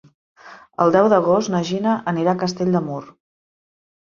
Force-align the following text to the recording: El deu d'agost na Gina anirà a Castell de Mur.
El 0.85 0.93
deu 0.95 1.09
d'agost 1.13 1.51
na 1.55 1.61
Gina 1.73 1.93
anirà 2.13 2.33
a 2.35 2.41
Castell 2.45 2.75
de 2.79 2.85
Mur. 2.89 3.01